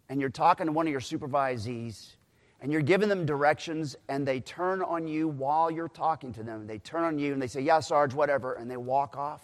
[0.08, 2.16] and you're talking to one of your supervisees,
[2.60, 6.66] and you're giving them directions, and they turn on you while you're talking to them.
[6.66, 9.42] They turn on you and they say, Yeah, Sarge, whatever, and they walk off.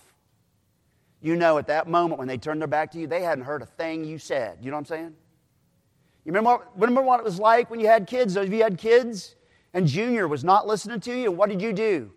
[1.23, 3.63] You know, at that moment when they turn their back to you, they hadn't heard
[3.63, 4.59] a thing you said.
[4.61, 5.15] You know what I'm saying?
[6.27, 8.35] You remember what, remember what it was like when you had kids?
[8.35, 9.37] Those of you had kids
[9.73, 11.31] and Junior was not listening to you.
[11.31, 12.11] What did you do?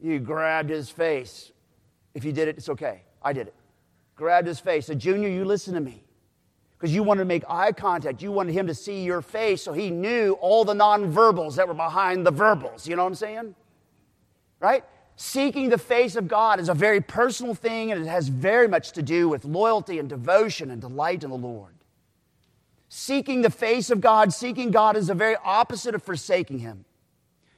[0.00, 1.50] You grabbed his face.
[2.14, 3.02] If you did it, it's okay.
[3.20, 3.54] I did it.
[4.14, 4.86] Grabbed his face.
[4.86, 6.04] Said, Junior, you listen to me.
[6.78, 8.22] Because you wanted to make eye contact.
[8.22, 11.74] You wanted him to see your face so he knew all the nonverbals that were
[11.74, 12.86] behind the verbals.
[12.86, 13.54] You know what I'm saying?
[14.60, 14.84] Right?
[15.16, 18.92] Seeking the face of God is a very personal thing and it has very much
[18.92, 21.74] to do with loyalty and devotion and delight in the Lord.
[22.94, 26.84] Seeking the face of God, seeking God is the very opposite of forsaking Him.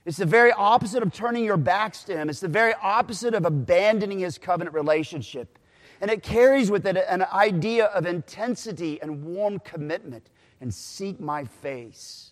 [0.05, 2.31] It's the very opposite of turning your backs to Him.
[2.31, 5.59] It's the very opposite of abandoning His covenant relationship.
[6.01, 11.43] And it carries with it an idea of intensity and warm commitment and seek my
[11.47, 12.31] face.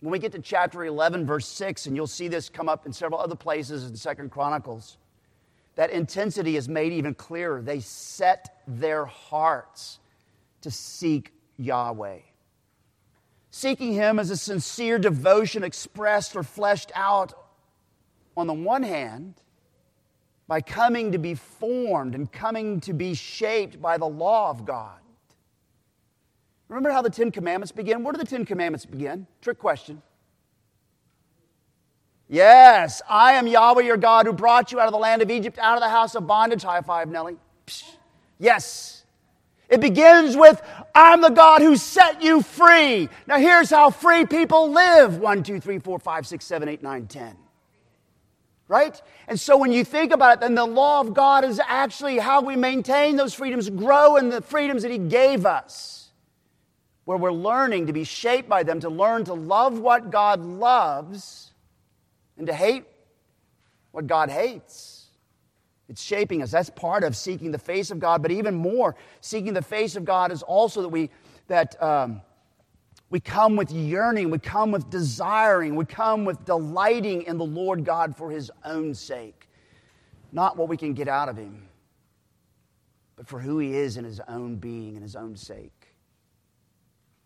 [0.00, 2.92] When we get to chapter 11, verse 6, and you'll see this come up in
[2.92, 4.98] several other places in Second Chronicles,
[5.76, 7.62] that intensity is made even clearer.
[7.62, 9.98] They set their hearts
[10.60, 12.20] to seek Yahweh.
[13.50, 17.34] Seeking Him as a sincere devotion expressed or fleshed out
[18.36, 19.34] on the one hand
[20.46, 25.00] by coming to be formed and coming to be shaped by the law of God.
[26.68, 28.02] Remember how the Ten Commandments begin?
[28.02, 29.26] Where do the Ten Commandments begin?
[29.40, 30.02] Trick question.
[32.28, 35.58] Yes, I am Yahweh your God who brought you out of the land of Egypt,
[35.58, 36.62] out of the house of bondage.
[36.62, 37.38] High five, Nellie.
[37.66, 37.84] Psh.
[38.38, 38.97] Yes.
[39.68, 40.62] It begins with,
[40.94, 43.08] I'm the God who set you free.
[43.26, 47.06] Now here's how free people live 1, 2, 3, 4, 5, 6, 7, 8, 9,
[47.06, 47.36] 10.
[48.66, 49.00] Right?
[49.26, 52.40] And so when you think about it, then the law of God is actually how
[52.42, 56.10] we maintain those freedoms, grow in the freedoms that He gave us,
[57.04, 61.52] where we're learning to be shaped by them, to learn to love what God loves
[62.36, 62.84] and to hate
[63.92, 64.97] what God hates.
[65.88, 66.50] It's shaping us.
[66.50, 68.22] That's part of seeking the face of God.
[68.22, 71.10] But even more, seeking the face of God is also that we
[71.48, 72.20] that um,
[73.10, 77.84] we come with yearning, we come with desiring, we come with delighting in the Lord
[77.84, 79.48] God for His own sake,
[80.30, 81.68] not what we can get out of Him,
[83.16, 85.94] but for who He is in His own being and His own sake.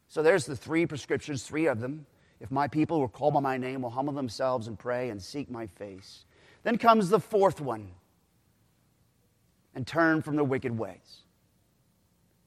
[0.07, 2.07] So there's the three prescriptions, three of them.
[2.39, 5.21] If my people who are called by my name will humble themselves and pray and
[5.21, 6.27] seek my face.
[6.63, 7.91] Then comes the fourth one
[9.75, 11.23] and turn from their wicked ways.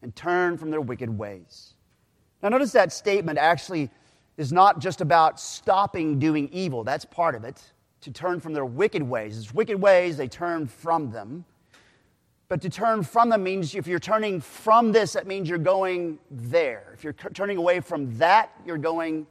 [0.02, 1.74] And turn from their wicked ways.
[2.44, 3.90] Now, notice that statement actually
[4.38, 7.62] is not just about stopping doing evil, that's part of it.
[8.02, 9.38] To turn from their wicked ways.
[9.38, 11.46] It's wicked ways, they turn from them.
[12.48, 16.20] But to turn from them means if you're turning from this, that means you're going
[16.30, 16.92] there.
[16.94, 19.26] If you're turning away from that, you're going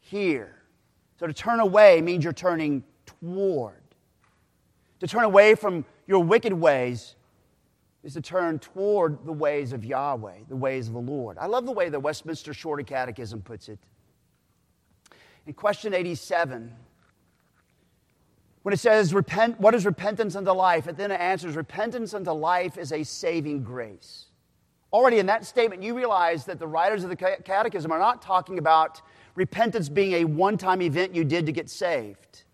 [0.00, 0.56] here.
[1.18, 3.82] So to turn away means you're turning toward.
[5.00, 7.15] To turn away from your wicked ways
[8.06, 11.36] is to turn toward the ways of Yahweh, the ways of the Lord.
[11.38, 13.80] I love the way the Westminster Shorter Catechism puts it.
[15.44, 16.72] In question 87,
[18.62, 20.86] when it says, Repent, What is repentance unto life?
[20.86, 24.26] It then answers, Repentance unto life is a saving grace.
[24.92, 28.60] Already in that statement, you realize that the writers of the Catechism are not talking
[28.60, 29.02] about
[29.34, 32.44] repentance being a one time event you did to get saved.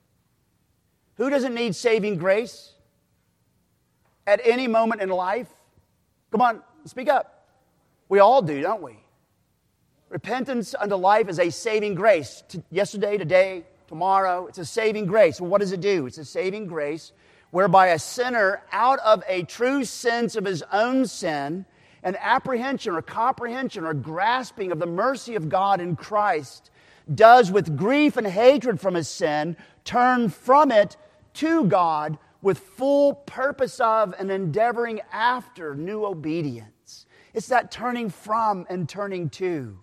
[1.16, 2.71] Who doesn't need saving grace
[4.26, 5.48] at any moment in life?
[6.30, 7.46] Come on, speak up.
[8.08, 8.96] We all do, don't we?
[10.08, 12.42] Repentance unto life is a saving grace.
[12.70, 15.40] yesterday, today, tomorrow, it's a saving grace.
[15.40, 16.06] Well, what does it do?
[16.06, 17.12] It's a saving grace
[17.50, 21.64] whereby a sinner, out of a true sense of his own sin,
[22.02, 26.70] an apprehension or comprehension or grasping of the mercy of God in Christ,
[27.14, 30.96] does with grief and hatred from his sin turn from it
[31.34, 37.06] to God with full purpose of and endeavoring after new obedience.
[37.32, 39.78] It's that turning from and turning to.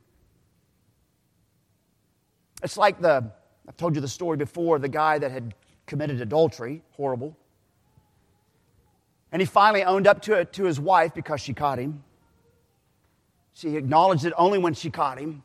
[2.62, 3.32] It's like the,
[3.67, 7.36] I've told you the story before, the guy that had committed adultery, horrible.
[9.32, 12.04] And he finally owned up to it to his wife because she caught him.
[13.54, 15.43] She acknowledged it only when she caught him.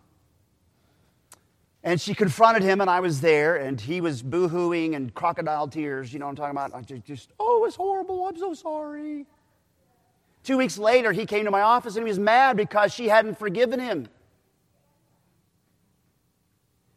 [1.85, 5.69] And she confronted him, and I was there, and he was boo hooing and crocodile
[5.69, 6.15] tears.
[6.15, 6.75] You know what I'm talking about?
[6.75, 8.27] I just, just, oh, it's horrible.
[8.27, 9.27] I'm so sorry.
[10.43, 13.39] Two weeks later, he came to my office and he was mad because she hadn't
[13.39, 14.09] forgiven him.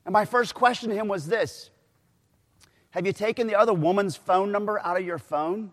[0.06, 1.70] And my first question to him was this
[2.92, 5.72] Have you taken the other woman's phone number out of your phone?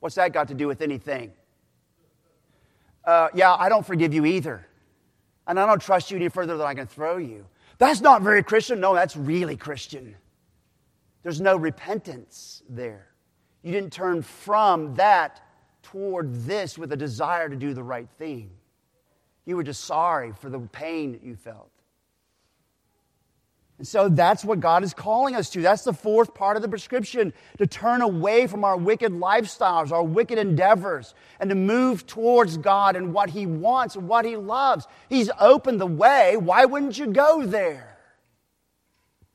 [0.00, 1.32] What's that got to do with anything?
[3.04, 4.66] Uh, yeah, I don't forgive you either.
[5.46, 7.46] And I don't trust you any further than I can throw you.
[7.78, 8.80] That's not very Christian.
[8.80, 10.16] No, that's really Christian.
[11.22, 13.08] There's no repentance there.
[13.62, 15.42] You didn't turn from that
[15.82, 18.50] toward this with a desire to do the right thing.
[19.44, 21.70] You were just sorry for the pain that you felt.
[23.78, 25.60] And so that's what God is calling us to.
[25.60, 30.02] That's the fourth part of the prescription to turn away from our wicked lifestyles, our
[30.02, 34.86] wicked endeavors, and to move towards God and what He wants and what He loves.
[35.10, 36.38] He's opened the way.
[36.38, 37.98] Why wouldn't you go there?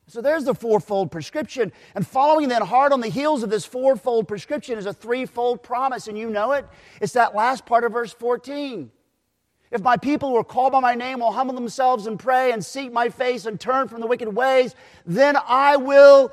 [0.07, 1.71] So there's the fourfold prescription.
[1.93, 6.07] And following then hard on the heels of this fourfold prescription is a threefold promise,
[6.07, 6.65] and you know it.
[6.99, 8.91] It's that last part of verse 14.
[9.71, 12.63] If my people who are called by my name will humble themselves and pray and
[12.63, 16.31] seek my face and turn from the wicked ways, then I will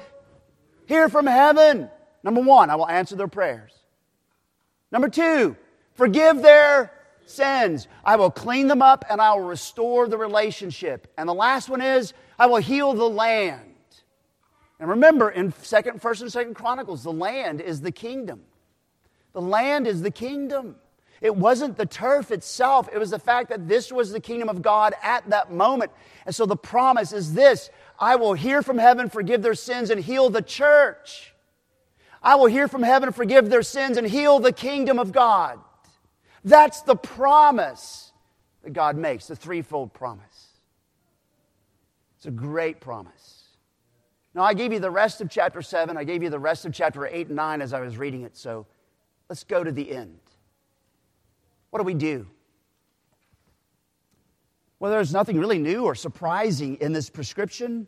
[0.86, 1.89] hear from heaven.
[2.24, 3.72] Number one, I will answer their prayers.
[4.91, 5.57] Number two,
[5.95, 6.93] forgive their
[7.26, 7.86] sins.
[8.05, 11.12] I will clean them up and I will restore the relationship.
[11.16, 13.62] And the last one is, I will heal the land.
[14.80, 18.43] And remember, in second, first and second Chronicles, the land is the kingdom.
[19.32, 20.76] The land is the kingdom.
[21.21, 24.62] It wasn't the turf itself, it was the fact that this was the kingdom of
[24.62, 25.91] God at that moment.
[26.27, 30.01] And so the promise is this I will hear from heaven, forgive their sins, and
[30.01, 31.35] heal the church.
[32.23, 35.59] I will hear from heaven, forgive their sins, and heal the kingdom of God.
[36.45, 38.12] That's the promise
[38.62, 40.49] that God makes, the threefold promise.
[42.16, 43.45] It's a great promise.
[44.35, 46.73] Now, I gave you the rest of chapter 7, I gave you the rest of
[46.73, 48.66] chapter 8 and 9 as I was reading it, so
[49.29, 50.19] let's go to the end.
[51.71, 52.27] What do we do?
[54.81, 57.87] Well, there's nothing really new or surprising in this prescription.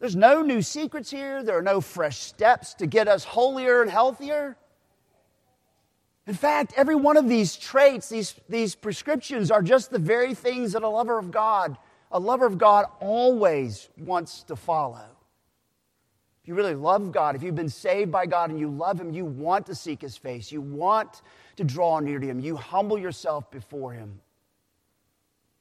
[0.00, 1.42] There's no new secrets here.
[1.42, 4.56] There are no fresh steps to get us holier and healthier.
[6.26, 10.72] In fact, every one of these traits, these, these prescriptions, are just the very things
[10.72, 11.78] that a lover of God,
[12.12, 15.06] a lover of God always wants to follow.
[16.42, 19.10] If you really love God, if you've been saved by God and you love Him,
[19.10, 20.52] you want to seek His face.
[20.52, 21.22] You want
[21.58, 22.40] to draw near to Him.
[22.40, 24.20] You humble yourself before Him.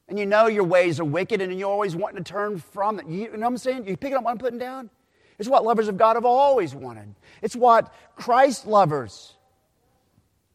[0.08, 3.08] And you know your ways are wicked and you're always wanting to turn from it.
[3.08, 3.88] You, you know what I'm saying?
[3.88, 4.90] You picking up what I'm putting down?
[5.38, 7.14] It's what lovers of God have always wanted.
[7.42, 9.34] It's what Christ lovers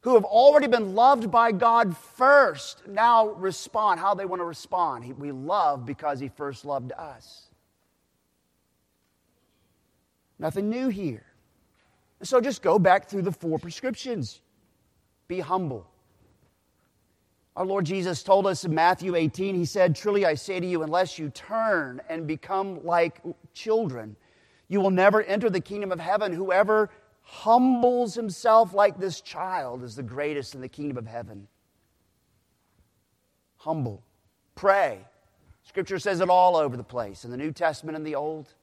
[0.02, 5.18] who have already been loved by God first now respond, how they want to respond.
[5.18, 7.48] We love because He first loved us.
[10.38, 11.24] Nothing new here.
[12.22, 14.40] So just go back through the four prescriptions
[15.28, 15.86] be humble.
[17.54, 20.82] Our Lord Jesus told us in Matthew 18, He said, Truly I say to you,
[20.82, 23.20] unless you turn and become like
[23.52, 24.16] children,
[24.68, 26.32] you will never enter the kingdom of heaven.
[26.32, 26.88] Whoever
[27.20, 31.46] humbles himself like this child is the greatest in the kingdom of heaven.
[33.56, 34.02] Humble.
[34.54, 34.98] Pray.
[35.62, 38.54] Scripture says it all over the place in the New Testament and the Old.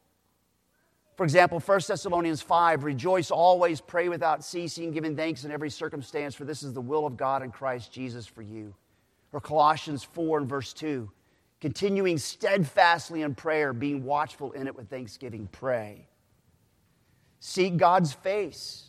[1.20, 6.34] For example, 1 Thessalonians 5 Rejoice always, pray without ceasing, giving thanks in every circumstance,
[6.34, 8.74] for this is the will of God in Christ Jesus for you.
[9.34, 11.11] Or Colossians 4 and verse 2
[11.59, 16.07] Continuing steadfastly in prayer, being watchful in it with thanksgiving, pray.
[17.41, 18.86] Seek God's face.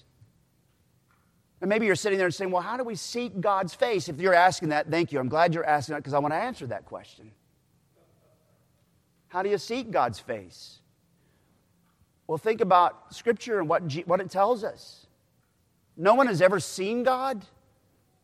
[1.61, 4.09] And maybe you're sitting there and saying, Well, how do we seek God's face?
[4.09, 5.19] If you're asking that, thank you.
[5.19, 7.33] I'm glad you're asking that because I want to answer that question.
[9.27, 10.80] How do you seek God's face?
[12.31, 15.09] Well, think about Scripture and what, what it tells us.
[15.97, 17.45] No one has ever seen God,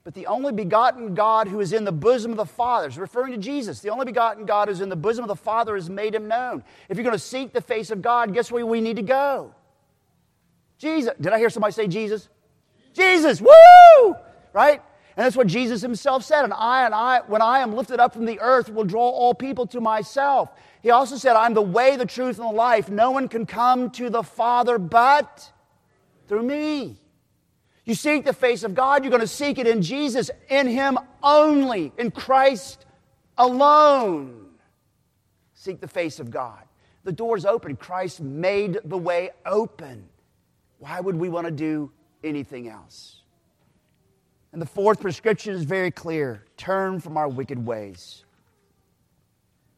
[0.04, 3.32] but the only begotten God who is in the bosom of the Father, is referring
[3.32, 3.80] to Jesus.
[3.80, 6.28] The only begotten God who is in the bosom of the Father has made him
[6.28, 6.62] known.
[6.88, 9.52] If you're going to seek the face of God, guess where we need to go?
[10.78, 11.12] Jesus.
[11.20, 12.28] Did I hear somebody say Jesus?
[12.92, 14.14] Jesus, woo!
[14.52, 14.80] Right?
[15.16, 16.44] And that's what Jesus himself said.
[16.44, 19.34] And I and I, when I am lifted up from the earth, will draw all
[19.34, 20.50] people to myself.
[20.86, 22.88] He also said, I'm the way, the truth, and the life.
[22.88, 25.50] No one can come to the Father but
[26.28, 27.00] through me.
[27.84, 30.96] You seek the face of God, you're going to seek it in Jesus, in Him
[31.24, 32.86] only, in Christ
[33.36, 34.46] alone.
[35.54, 36.62] Seek the face of God.
[37.02, 37.74] The door's open.
[37.74, 40.08] Christ made the way open.
[40.78, 41.90] Why would we want to do
[42.22, 43.22] anything else?
[44.52, 48.24] And the fourth prescription is very clear turn from our wicked ways.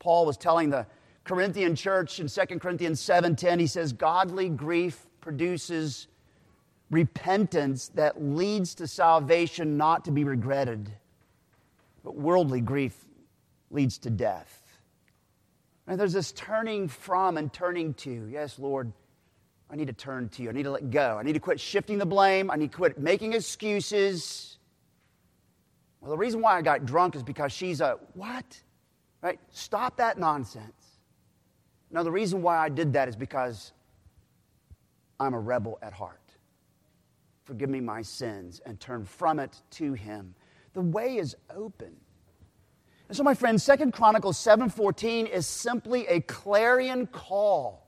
[0.00, 0.86] Paul was telling the
[1.28, 6.08] Corinthian church in 2 Corinthians 7:10 he says godly grief produces
[6.90, 10.90] repentance that leads to salvation not to be regretted
[12.02, 13.04] but worldly grief
[13.70, 14.62] leads to death.
[15.86, 18.28] And there's this turning from and turning to.
[18.30, 18.92] Yes, Lord,
[19.70, 20.50] I need to turn to you.
[20.50, 21.18] I need to let go.
[21.18, 22.50] I need to quit shifting the blame.
[22.50, 24.58] I need to quit making excuses.
[26.00, 28.60] Well, the reason why I got drunk is because she's a what?
[29.22, 29.40] Right?
[29.50, 30.77] Stop that nonsense.
[31.90, 33.72] Now, the reason why I did that is because
[35.18, 36.20] I'm a rebel at heart.
[37.44, 40.34] Forgive me my sins and turn from it to him.
[40.74, 41.96] The way is open.
[43.08, 47.86] And so, my friends, Second Chronicles 7:14 is simply a clarion call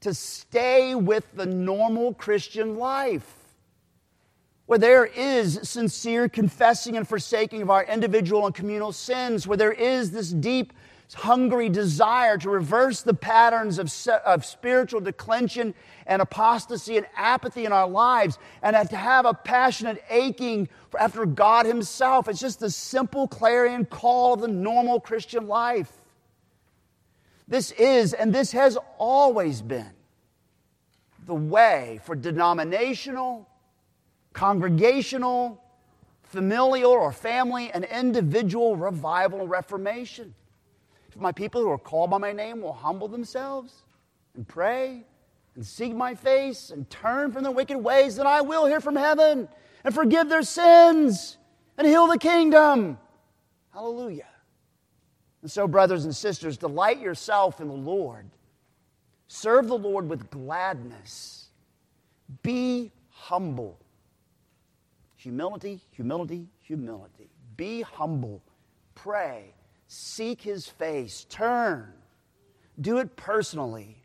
[0.00, 3.38] to stay with the normal Christian life.
[4.66, 9.72] Where there is sincere confessing and forsaking of our individual and communal sins, where there
[9.72, 10.72] is this deep
[11.14, 13.92] hungry desire to reverse the patterns of,
[14.24, 15.74] of spiritual declension
[16.06, 21.66] and apostasy and apathy in our lives and to have a passionate aching after God
[21.66, 22.28] Himself.
[22.28, 25.92] It's just the simple clarion call of the normal Christian life.
[27.46, 29.90] This is, and this has always been,
[31.26, 33.48] the way for denominational,
[34.32, 35.62] congregational,
[36.22, 40.34] familial, or family and individual revival and reformation.
[41.14, 43.82] If my people who are called by my name will humble themselves
[44.34, 45.04] and pray
[45.54, 48.96] and seek my face and turn from their wicked ways, then I will hear from
[48.96, 49.46] heaven
[49.84, 51.36] and forgive their sins
[51.76, 52.98] and heal the kingdom.
[53.74, 54.26] Hallelujah.
[55.42, 58.30] And so, brothers and sisters, delight yourself in the Lord.
[59.28, 61.48] Serve the Lord with gladness.
[62.42, 63.78] Be humble.
[65.16, 67.28] Humility, humility, humility.
[67.56, 68.42] Be humble.
[68.94, 69.52] Pray.
[69.94, 71.26] Seek his face.
[71.28, 71.92] Turn.
[72.80, 73.98] Do it personally.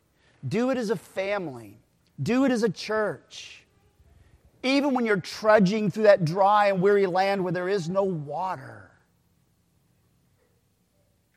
[0.45, 1.79] Do it as a family.
[2.21, 3.63] Do it as a church.
[4.63, 8.91] Even when you're trudging through that dry and weary land where there is no water.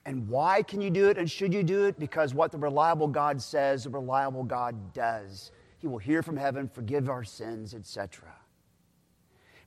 [0.04, 2.00] And why can you do it and should you do it?
[2.00, 5.52] Because what the reliable God says, the reliable God does.
[5.78, 8.34] He will hear from heaven, forgive our sins, etc.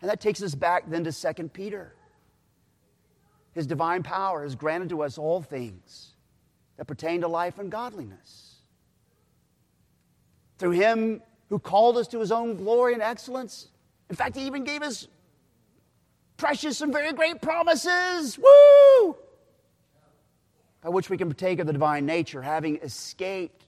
[0.01, 1.95] And that takes us back then to 2 Peter.
[3.53, 6.11] His divine power has granted to us all things
[6.77, 8.55] that pertain to life and godliness.
[10.57, 13.67] Through him who called us to his own glory and excellence.
[14.09, 15.07] In fact, he even gave us
[16.37, 18.37] precious and very great promises.
[18.37, 19.15] Woo!
[20.81, 23.65] By which we can partake of the divine nature, having escaped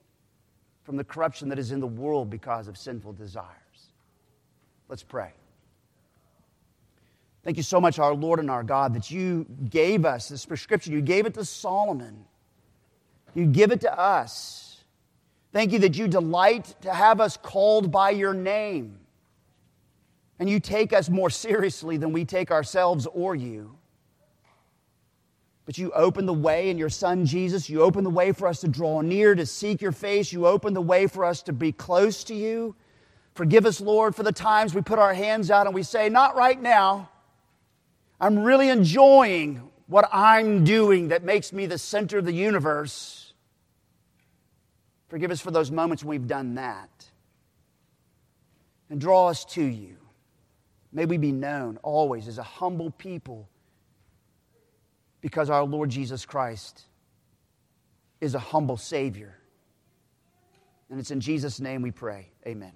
[0.83, 3.49] from the corruption that is in the world because of sinful desires.
[4.89, 5.31] Let's pray.
[7.45, 10.93] Thank you so much, our Lord and our God, that you gave us this prescription.
[10.93, 12.25] You gave it to Solomon.
[13.35, 14.83] You give it to us.
[15.53, 18.97] Thank you that you delight to have us called by your name.
[20.39, 23.77] And you take us more seriously than we take ourselves or you.
[25.67, 27.69] But you open the way in your Son Jesus.
[27.69, 30.33] You open the way for us to draw near, to seek your face.
[30.33, 32.75] You open the way for us to be close to you.
[33.35, 36.35] Forgive us, Lord, for the times we put our hands out and we say, Not
[36.35, 37.09] right now.
[38.25, 43.33] I'm really enjoying what I'm doing that makes me the center of the universe.
[45.09, 46.89] Forgive us for those moments when we've done that.
[48.89, 49.97] And draw us to you.
[50.91, 53.47] May we be known always as a humble people
[55.21, 56.81] because our Lord Jesus Christ
[58.21, 59.37] is a humble Savior.
[60.89, 62.29] And it's in Jesus' name we pray.
[62.47, 62.73] Amen.